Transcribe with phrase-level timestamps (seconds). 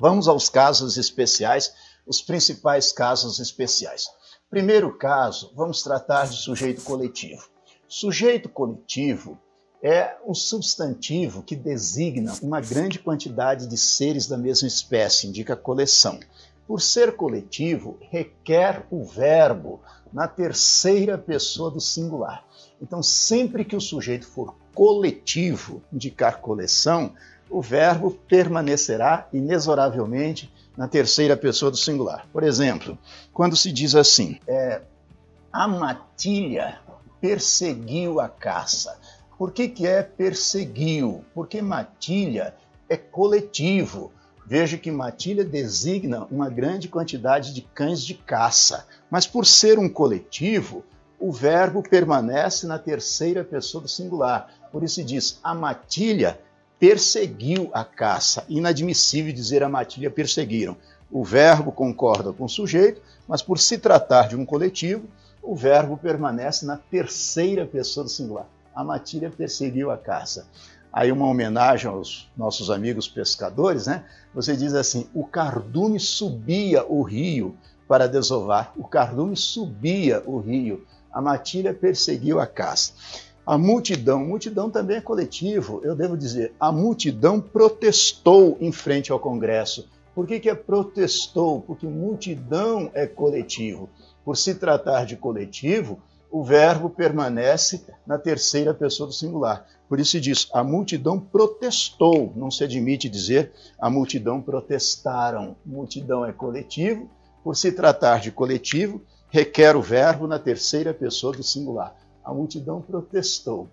[0.00, 1.74] Vamos aos casos especiais,
[2.06, 4.06] os principais casos especiais.
[4.48, 7.46] Primeiro caso, vamos tratar de sujeito coletivo.
[7.86, 9.38] Sujeito coletivo
[9.82, 16.18] é um substantivo que designa uma grande quantidade de seres da mesma espécie, indica coleção.
[16.66, 22.42] Por ser coletivo, requer o verbo na terceira pessoa do singular.
[22.80, 27.14] Então, sempre que o sujeito for coletivo, indicar coleção,
[27.50, 32.26] o verbo permanecerá inexoravelmente na terceira pessoa do singular.
[32.32, 32.96] Por exemplo,
[33.32, 34.80] quando se diz assim, é,
[35.52, 36.78] a matilha
[37.20, 38.98] perseguiu a caça.
[39.36, 41.24] Por que, que é perseguiu?
[41.34, 42.54] Porque matilha
[42.88, 44.12] é coletivo.
[44.46, 49.88] Veja que matilha designa uma grande quantidade de cães de caça, mas por ser um
[49.88, 50.84] coletivo,
[51.18, 54.50] o verbo permanece na terceira pessoa do singular.
[54.72, 56.38] Por isso se diz a matilha
[56.80, 58.44] perseguiu a caça.
[58.48, 60.76] Inadmissível dizer a matilha perseguiram.
[61.12, 65.04] O verbo concorda com o sujeito, mas por se tratar de um coletivo,
[65.42, 68.46] o verbo permanece na terceira pessoa do singular.
[68.74, 70.46] A matilha perseguiu a caça.
[70.92, 74.04] Aí uma homenagem aos nossos amigos pescadores, né?
[74.34, 77.56] Você diz assim: o cardume subia o rio
[77.86, 78.72] para desovar.
[78.76, 80.86] O cardume subia o rio.
[81.12, 82.92] A matilha perseguiu a caça.
[83.50, 89.18] A multidão, multidão também é coletivo, eu devo dizer, a multidão protestou em frente ao
[89.18, 89.88] Congresso.
[90.14, 91.60] Por que, que é protestou?
[91.60, 93.90] Porque multidão é coletivo.
[94.24, 95.98] Por se tratar de coletivo,
[96.30, 99.66] o verbo permanece na terceira pessoa do singular.
[99.88, 102.32] Por isso se diz, a multidão protestou.
[102.36, 105.56] Não se admite dizer, a multidão protestaram.
[105.66, 107.10] Multidão é coletivo.
[107.42, 111.96] Por se tratar de coletivo, requer o verbo na terceira pessoa do singular
[112.30, 113.68] a multidão protestou.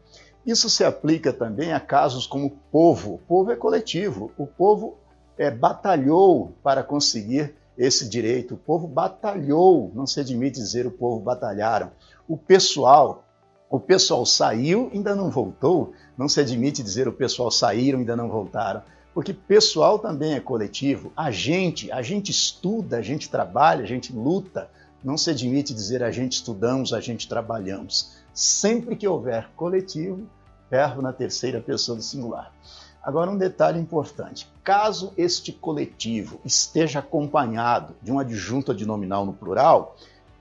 [0.47, 3.15] Isso se aplica também a casos como povo.
[3.15, 4.31] O povo é coletivo.
[4.37, 4.97] O povo
[5.37, 8.53] é, batalhou para conseguir esse direito.
[8.53, 9.91] O povo batalhou.
[9.93, 11.91] Não se admite dizer o povo batalharam.
[12.27, 13.25] O pessoal,
[13.69, 15.91] o pessoal saiu, ainda não voltou.
[16.17, 18.81] Não se admite dizer o pessoal saíram, ainda não voltaram.
[19.13, 21.11] Porque pessoal também é coletivo.
[21.13, 24.69] A gente, a gente estuda, a gente trabalha, a gente luta.
[25.03, 30.29] Não se admite dizer a gente estudamos, a gente trabalhamos sempre que houver coletivo,
[30.69, 32.53] verbo na terceira pessoa do singular.
[33.01, 39.95] Agora, um detalhe importante: caso este coletivo esteja acompanhado de um adjunto adnominal no plural,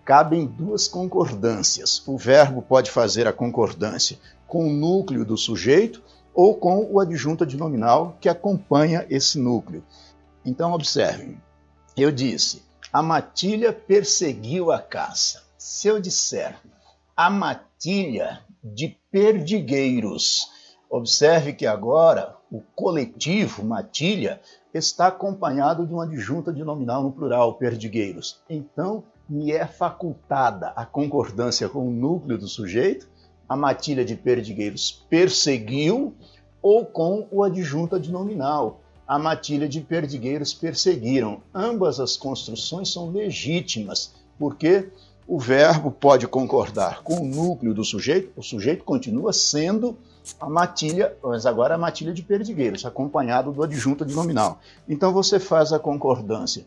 [0.04, 2.06] cabem duas concordâncias.
[2.06, 6.02] O verbo pode fazer a concordância com o núcleo do sujeito
[6.34, 9.82] ou com o adjunto adnominal que acompanha esse núcleo.
[10.44, 11.40] Então, observem:
[11.96, 15.44] eu disse, a matilha perseguiu a caça.
[15.56, 16.56] Se eu disser
[17.16, 20.50] a matilha de perdigueiros.
[20.90, 24.38] Observe que agora o coletivo matilha
[24.74, 28.42] está acompanhado de uma adjunta de nominal no plural, perdigueiros.
[28.50, 33.08] Então, me é facultada a concordância com o núcleo do sujeito,
[33.48, 36.14] a matilha de perdigueiros perseguiu,
[36.60, 41.40] ou com o adjunta de nominal, a matilha de perdigueiros perseguiram.
[41.54, 44.90] Ambas as construções são legítimas, porque
[45.26, 49.98] o verbo pode concordar com o núcleo do sujeito, o sujeito continua sendo
[50.40, 54.60] a matilha, mas agora a matilha de perdigueiros, acompanhado do adjunto nominal.
[54.88, 56.64] Então você faz a concordância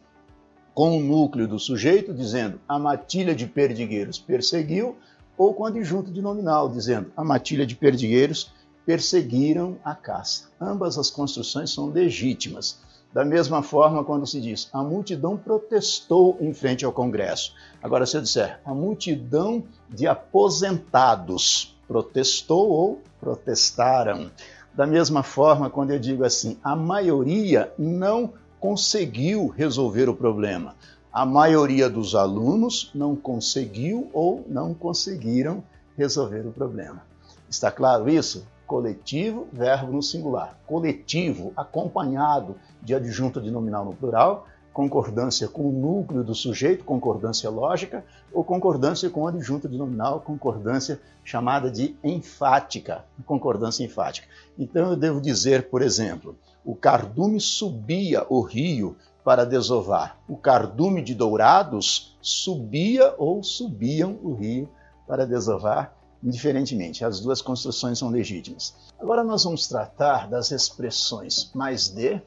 [0.74, 4.98] com o núcleo do sujeito, dizendo a matilha de perdigueiros perseguiu,
[5.38, 8.52] ou com o adjunto nominal, dizendo a matilha de perdigueiros
[8.86, 10.50] perseguiram a caça.
[10.60, 12.80] Ambas as construções são legítimas.
[13.12, 17.54] Da mesma forma, quando se diz a multidão protestou em frente ao Congresso.
[17.82, 24.30] Agora, se eu disser a multidão de aposentados protestou ou protestaram.
[24.76, 30.76] Da mesma forma, quando eu digo assim, a maioria não conseguiu resolver o problema.
[31.12, 35.64] A maioria dos alunos não conseguiu ou não conseguiram
[35.98, 37.02] resolver o problema.
[37.50, 38.46] Está claro isso?
[38.70, 40.56] Coletivo, verbo no singular.
[40.68, 47.50] Coletivo, acompanhado de adjunto de nominal no plural, concordância com o núcleo do sujeito, concordância
[47.50, 54.28] lógica, ou concordância com adjunto de nominal, concordância chamada de enfática, concordância enfática.
[54.58, 60.20] Então eu devo dizer, por exemplo, o cardume subia o rio para desovar.
[60.28, 64.70] O cardume de dourados subia ou subiam o rio
[65.08, 67.04] para desovar indiferentemente.
[67.04, 68.74] As duas construções são legítimas.
[69.00, 72.22] Agora nós vamos tratar das expressões mais de,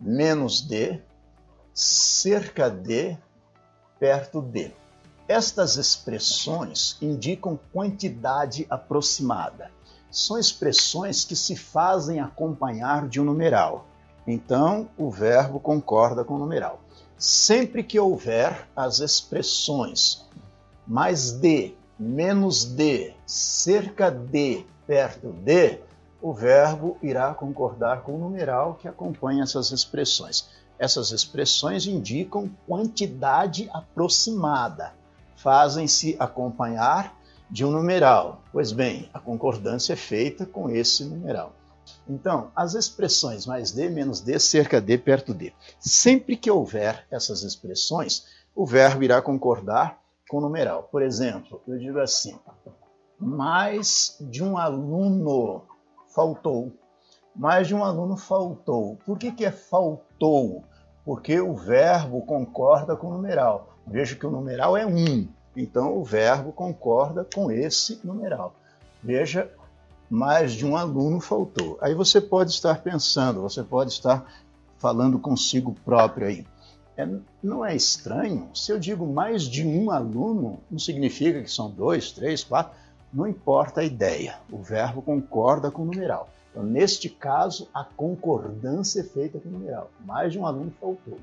[0.00, 1.00] menos de,
[1.72, 3.16] cerca de,
[3.98, 4.72] perto de.
[5.28, 9.70] Estas expressões indicam quantidade aproximada.
[10.10, 13.86] São expressões que se fazem acompanhar de um numeral.
[14.26, 16.80] Então, o verbo concorda com o numeral.
[17.18, 20.24] Sempre que houver as expressões
[20.86, 25.78] mais de, menos de, cerca de, perto de,
[26.20, 30.48] o verbo irá concordar com o numeral que acompanha essas expressões.
[30.78, 34.92] Essas expressões indicam quantidade aproximada,
[35.36, 37.16] fazem-se acompanhar
[37.50, 38.42] de um numeral.
[38.52, 41.52] Pois bem, a concordância é feita com esse numeral.
[42.08, 45.52] Então, as expressões mais d, menos d, cerca de, perto de.
[45.78, 50.88] Sempre que houver essas expressões, o verbo irá concordar com numeral.
[50.90, 52.38] Por exemplo, eu digo assim:
[53.18, 55.62] mais de um aluno
[56.14, 56.72] faltou.
[57.34, 58.96] Mais de um aluno faltou.
[59.04, 60.64] Por que, que é faltou?
[61.04, 63.74] Porque o verbo concorda com o numeral.
[63.86, 68.54] Veja que o numeral é um, então o verbo concorda com esse numeral.
[69.02, 69.50] Veja
[70.10, 71.78] mais de um aluno faltou.
[71.80, 74.26] Aí você pode estar pensando, você pode estar
[74.78, 76.46] falando consigo próprio aí.
[76.96, 77.06] É,
[77.42, 78.48] não é estranho?
[78.54, 82.72] Se eu digo mais de um aluno, não significa que são dois, três, quatro.
[83.12, 84.38] Não importa a ideia.
[84.50, 86.30] O verbo concorda com o numeral.
[86.50, 89.90] Então, neste caso, a concordância é feita com o numeral.
[90.04, 91.18] Mais de um aluno faltou.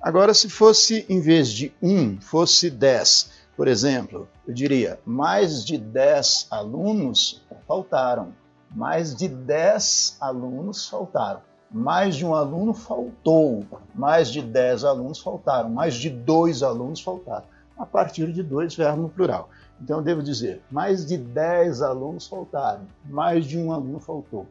[0.00, 5.76] Agora, se fosse, em vez de um, fosse dez, por exemplo, eu diria, mais de
[5.76, 8.34] 10 alunos faltaram.
[8.70, 11.42] Mais de 10 alunos faltaram.
[11.72, 13.64] Mais de um aluno faltou.
[13.94, 15.70] Mais de 10 alunos faltaram.
[15.70, 17.44] Mais de dois alunos faltaram.
[17.78, 19.48] A partir de dois, verbo no plural.
[19.80, 22.86] Então eu devo dizer, mais de 10 alunos faltaram.
[23.04, 24.46] Mais de um aluno faltou.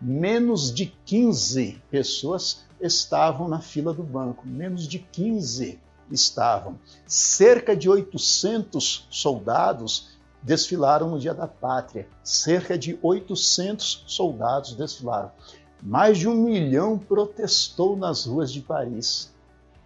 [0.00, 4.46] Menos de 15 pessoas estavam na fila do banco.
[4.46, 5.80] Menos de 15
[6.10, 6.78] estavam.
[7.06, 12.06] Cerca de 800 soldados desfilaram no Dia da Pátria.
[12.22, 15.32] Cerca de 800 soldados desfilaram.
[15.82, 19.30] Mais de um milhão protestou nas ruas de Paris.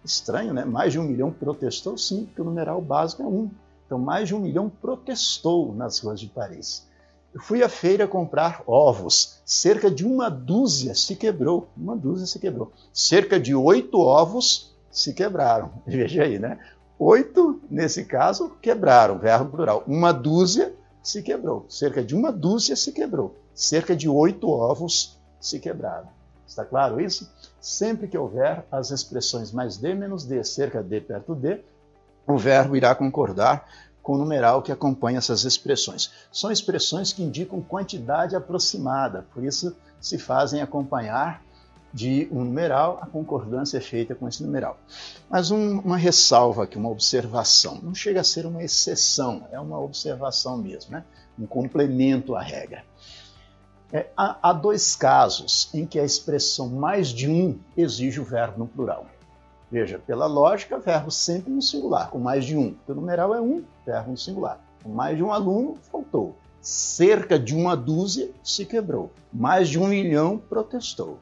[0.03, 0.65] Estranho, né?
[0.65, 3.49] Mais de um milhão protestou, sim, porque o numeral básico é um.
[3.85, 6.87] Então, mais de um milhão protestou nas ruas de Paris.
[7.33, 9.41] Eu fui à feira comprar ovos.
[9.45, 11.67] Cerca de uma dúzia se quebrou.
[11.77, 12.71] Uma dúzia se quebrou.
[12.91, 15.71] Cerca de oito ovos se quebraram.
[15.87, 16.59] Veja aí, né?
[16.99, 19.83] Oito, nesse caso, quebraram, verbo plural.
[19.87, 21.65] Uma dúzia se quebrou.
[21.69, 23.35] Cerca de uma dúzia se quebrou.
[23.53, 26.07] Cerca de oito ovos se quebraram.
[26.47, 27.29] Está claro isso?
[27.59, 31.59] Sempre que houver as expressões mais d menos d, cerca de perto de,
[32.27, 33.67] o verbo irá concordar
[34.01, 36.11] com o numeral que acompanha essas expressões.
[36.31, 41.43] São expressões que indicam quantidade aproximada, por isso se fazem acompanhar
[41.93, 44.77] de um numeral, a concordância é feita com esse numeral.
[45.29, 47.79] Mas um, uma ressalva aqui, uma observação.
[47.83, 51.03] Não chega a ser uma exceção, é uma observação mesmo, né?
[51.37, 52.83] um complemento à regra.
[53.93, 58.59] É, há, há, dois casos em que a expressão mais de um exige o verbo
[58.59, 59.05] no plural.
[59.69, 62.75] Veja, pela lógica, verbo sempre no singular, com mais de um.
[62.87, 64.59] O numeral é um, verbo no singular.
[64.81, 66.37] Com mais de um aluno, faltou.
[66.61, 69.11] Cerca de uma dúzia se quebrou.
[69.33, 71.19] Mais de um milhão protestou.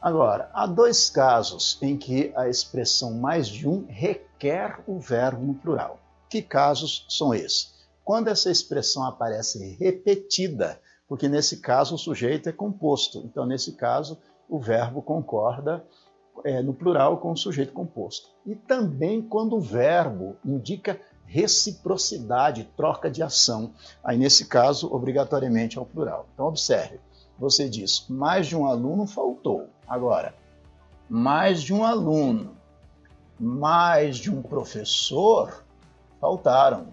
[0.00, 5.54] Agora, há dois casos em que a expressão mais de um requer o verbo no
[5.54, 5.98] plural.
[6.28, 7.74] Que casos são esses?
[8.04, 10.78] Quando essa expressão aparece repetida,
[11.08, 13.18] porque nesse caso o sujeito é composto.
[13.24, 14.18] Então, nesse caso,
[14.48, 15.84] o verbo concorda
[16.44, 18.28] é, no plural com o sujeito composto.
[18.44, 23.72] E também quando o verbo indica reciprocidade, troca de ação.
[24.02, 26.26] Aí, nesse caso, obrigatoriamente é o plural.
[26.34, 27.00] Então, observe
[27.38, 29.68] você diz, mais de um aluno faltou.
[29.86, 30.34] Agora,
[31.08, 32.56] mais de um aluno,
[33.38, 35.64] mais de um professor
[36.20, 36.88] faltaram.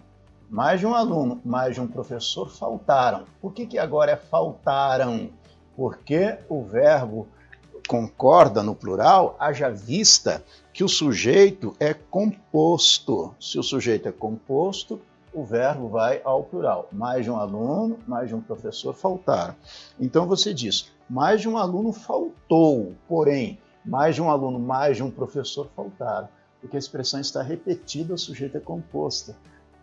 [0.52, 3.24] Mais de um aluno, mais de um professor faltaram.
[3.40, 5.30] Por que, que agora é faltaram?
[5.74, 7.26] Porque o verbo
[7.88, 13.34] concorda no plural, haja vista que o sujeito é composto.
[13.40, 15.00] Se o sujeito é composto,
[15.32, 16.86] o verbo vai ao plural.
[16.92, 19.54] Mais de um aluno, mais de um professor faltaram.
[19.98, 25.02] Então você diz, mais de um aluno faltou, porém, mais de um aluno, mais de
[25.02, 26.28] um professor faltaram.
[26.60, 29.34] Porque a expressão está repetida, o sujeito é composto.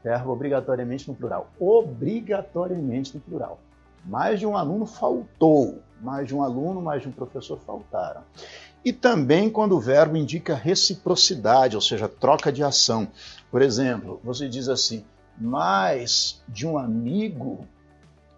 [0.04, 1.50] Verbo obrigatoriamente no plural.
[1.60, 3.60] Obrigatoriamente no plural.
[4.06, 5.82] Mais de um aluno faltou.
[6.02, 8.22] Mais de um aluno, mais de um professor faltaram.
[8.84, 13.08] E também quando o verbo indica reciprocidade, ou seja, troca de ação.
[13.52, 15.04] Por exemplo, você diz assim:
[15.38, 17.68] mais de um amigo,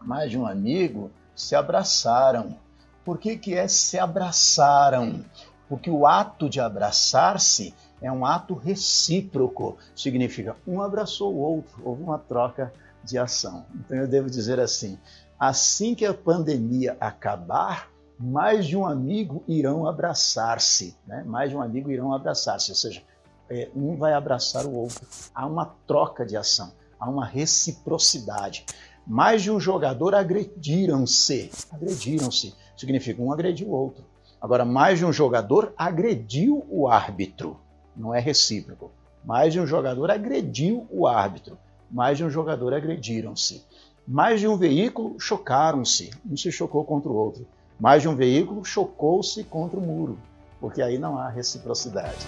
[0.01, 2.58] mais de um amigo se abraçaram.
[3.06, 5.24] Por que, que é se abraçaram?
[5.70, 12.01] Porque o ato de abraçar-se é um ato recíproco, significa um abraçou o outro, houve
[12.01, 13.65] uma troca de ação.
[13.75, 14.98] Então eu devo dizer assim:
[15.39, 17.89] assim que a pandemia acabar,
[18.20, 21.24] mais de um amigo irão abraçar-se, né?
[21.24, 23.03] mais de um amigo irão abraçar-se, ou seja,
[23.50, 25.08] é, um vai abraçar o outro.
[25.34, 28.65] Há uma troca de ação, há uma reciprocidade.
[29.05, 34.05] Mais de um jogador agrediram-se, agrediram-se, significa um agrediu o outro.
[34.39, 37.60] Agora, mais de um jogador agrediu o árbitro,
[37.95, 38.91] não é recíproco.
[39.24, 41.57] Mais de um jogador agrediu o árbitro,
[41.89, 43.63] mais de um jogador agrediram-se.
[44.07, 47.45] Mais de um veículo chocaram-se, um se chocou contra o outro.
[47.79, 50.17] Mais de um veículo chocou-se contra o muro,
[50.60, 52.25] porque aí não há reciprocidade.